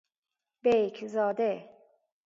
بیک 0.63 1.07
زاده 1.07 1.69